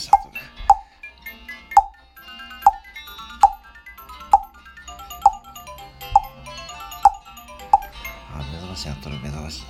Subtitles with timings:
[0.00, 0.40] したとね。
[8.32, 9.64] あ、目覚ましやっとる、目覚まし。